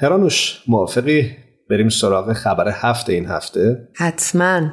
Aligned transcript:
هرانوش 0.00 0.62
موافقی؟ 0.68 1.36
بریم 1.70 1.88
سراغ 1.88 2.32
خبر 2.32 2.68
هفته 2.68 3.12
این 3.12 3.26
هفته. 3.26 3.88
حتما. 3.94 4.70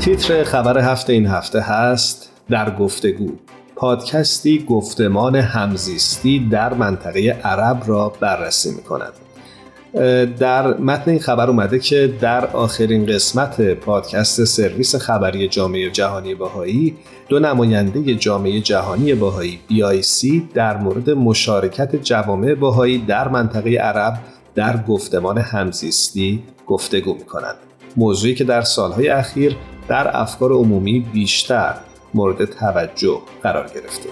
تیتر 0.00 0.44
خبر 0.44 0.78
هفته 0.78 1.12
این 1.12 1.26
هفته 1.26 1.60
هست 1.60 2.30
در 2.50 2.76
گفتگو. 2.76 3.32
پادکستی 3.76 4.64
گفتمان 4.68 5.36
همزیستی 5.36 6.48
در 6.48 6.74
منطقه 6.74 7.40
عرب 7.44 7.82
را 7.86 8.08
بررسی 8.20 8.70
می 8.70 8.82
کند. 8.82 9.12
در 10.38 10.76
متن 10.76 11.10
این 11.10 11.20
خبر 11.20 11.50
اومده 11.50 11.78
که 11.78 12.14
در 12.20 12.46
آخرین 12.46 13.06
قسمت 13.06 13.60
پادکست 13.60 14.44
سرویس 14.44 14.96
خبری 14.96 15.48
جامعه 15.48 15.90
جهانی 15.90 16.34
باهایی 16.34 16.96
دو 17.28 17.38
نماینده 17.38 18.14
جامعه 18.14 18.60
جهانی 18.60 19.14
باهایی 19.14 19.60
BIC 19.70 20.42
در 20.54 20.76
مورد 20.76 21.10
مشارکت 21.10 21.96
جوامع 21.96 22.54
باهایی 22.54 22.98
در 22.98 23.28
منطقه 23.28 23.70
عرب 23.70 24.18
در 24.54 24.82
گفتمان 24.82 25.38
همزیستی 25.38 26.42
گفتگو 26.66 27.14
می 27.14 27.24
کنند. 27.24 27.56
موضوعی 27.96 28.34
که 28.34 28.44
در 28.44 28.62
سالهای 28.62 29.08
اخیر 29.08 29.56
در 29.88 30.16
افکار 30.16 30.52
عمومی 30.52 31.00
بیشتر 31.12 31.74
مورد 32.14 32.44
توجه 32.44 33.18
قرار 33.42 33.66
گرفته. 33.74 34.08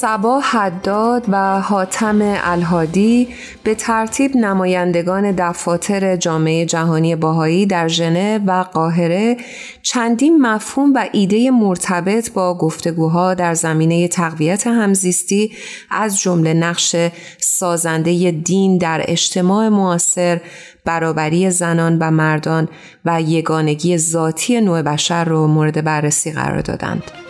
سبا 0.00 0.40
حداد 0.40 1.24
و 1.28 1.60
حاتم 1.60 2.18
الهادی 2.22 3.28
به 3.64 3.74
ترتیب 3.74 4.36
نمایندگان 4.36 5.32
دفاتر 5.32 6.16
جامعه 6.16 6.66
جهانی 6.66 7.16
باهایی 7.16 7.66
در 7.66 7.88
ژنو 7.88 8.38
و 8.46 8.62
قاهره 8.62 9.36
چندین 9.82 10.40
مفهوم 10.40 10.92
و 10.94 11.06
ایده 11.12 11.50
مرتبط 11.50 12.32
با 12.32 12.58
گفتگوها 12.58 13.34
در 13.34 13.54
زمینه 13.54 14.08
تقویت 14.08 14.66
همزیستی 14.66 15.52
از 15.90 16.20
جمله 16.20 16.54
نقش 16.54 16.96
سازنده 17.38 18.30
دین 18.30 18.78
در 18.78 19.04
اجتماع 19.04 19.68
معاصر 19.68 20.40
برابری 20.84 21.50
زنان 21.50 21.98
و 21.98 22.10
مردان 22.10 22.68
و 23.04 23.22
یگانگی 23.22 23.98
ذاتی 23.98 24.60
نوع 24.60 24.82
بشر 24.82 25.24
را 25.24 25.46
مورد 25.46 25.84
بررسی 25.84 26.32
قرار 26.32 26.60
دادند. 26.60 27.27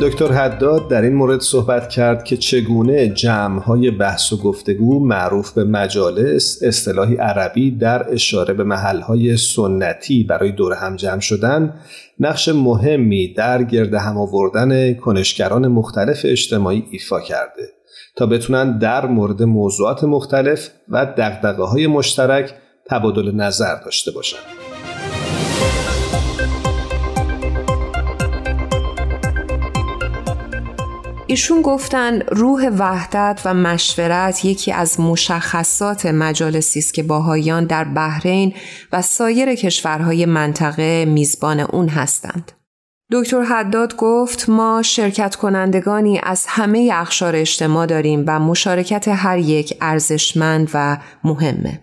دکتر 0.00 0.32
حداد 0.32 0.88
در 0.88 1.02
این 1.02 1.14
مورد 1.14 1.40
صحبت 1.40 1.88
کرد 1.88 2.24
که 2.24 2.36
چگونه 2.36 3.08
جمعهای 3.08 3.90
بحث 3.90 4.32
و 4.32 4.36
گفتگو 4.36 5.06
معروف 5.06 5.52
به 5.52 5.64
مجالس 5.64 6.62
اصطلاحی 6.62 7.16
عربی 7.16 7.70
در 7.70 8.12
اشاره 8.12 8.54
به 8.54 8.64
محلهای 8.64 9.36
سنتی 9.36 10.24
برای 10.24 10.52
دور 10.52 10.74
هم 10.74 10.96
جمع 10.96 11.20
شدن 11.20 11.74
نقش 12.20 12.48
مهمی 12.48 13.34
در 13.34 13.62
گرد 13.62 13.94
هم 13.94 14.18
آوردن 14.18 14.94
کنشگران 14.94 15.68
مختلف 15.68 16.20
اجتماعی 16.24 16.84
ایفا 16.90 17.20
کرده 17.20 17.68
تا 18.16 18.26
بتونن 18.26 18.78
در 18.78 19.06
مورد 19.06 19.42
موضوعات 19.42 20.04
مختلف 20.04 20.70
و 20.88 21.06
دقدقه 21.06 21.62
های 21.62 21.86
مشترک 21.86 22.54
تبادل 22.86 23.34
نظر 23.34 23.74
داشته 23.84 24.10
باشند. 24.10 24.65
ایشون 31.28 31.62
گفتن 31.62 32.20
روح 32.20 32.68
وحدت 32.78 33.40
و 33.44 33.54
مشورت 33.54 34.44
یکی 34.44 34.72
از 34.72 35.00
مشخصات 35.00 36.06
مجالسی 36.06 36.78
است 36.78 36.94
که 36.94 37.02
باهایان 37.02 37.64
در 37.64 37.84
بحرین 37.84 38.54
و 38.92 39.02
سایر 39.02 39.54
کشورهای 39.54 40.26
منطقه 40.26 41.04
میزبان 41.04 41.60
اون 41.60 41.88
هستند. 41.88 42.52
دکتر 43.12 43.42
حداد 43.42 43.96
گفت 43.96 44.48
ما 44.48 44.82
شرکت 44.82 45.36
کنندگانی 45.36 46.20
از 46.22 46.44
همه 46.48 46.90
اخشار 46.94 47.36
اجتماع 47.36 47.86
داریم 47.86 48.24
و 48.26 48.40
مشارکت 48.40 49.08
هر 49.08 49.38
یک 49.38 49.76
ارزشمند 49.80 50.70
و 50.74 50.98
مهمه. 51.24 51.80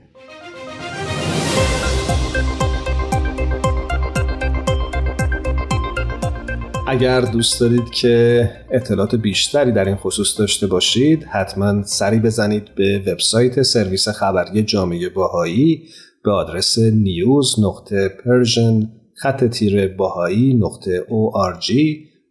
اگر 6.94 7.22
دوست 7.22 7.60
دارید 7.60 7.90
که 7.90 8.50
اطلاعات 8.72 9.16
بیشتری 9.16 9.72
در 9.72 9.86
این 9.86 9.96
خصوص 9.96 10.40
داشته 10.40 10.68
باشید 10.68 11.24
حتما 11.24 11.84
سری 11.84 12.20
بزنید 12.20 12.76
به 12.76 13.04
وبسایت 13.08 13.62
سرویس 13.62 14.10
خبری 14.10 14.64
جامعه 14.64 15.10
بهایی 15.10 15.84
به 16.24 16.32
آدرس 16.32 16.78
news 16.80 17.56
نقطه 17.60 18.10
Persian 18.26 18.92
خط 19.16 19.44
تیره 19.44 19.88
Bahai 19.88 20.54
نقطه 20.54 21.06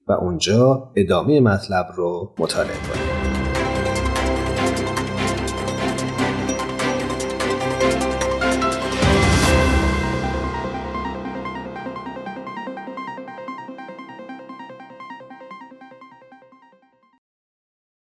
و 0.08 0.12
اونجا 0.12 0.92
ادامه 0.96 1.40
مطلب 1.40 1.86
رو 1.96 2.34
مطالعه 2.38 2.76
کنید. 2.76 3.21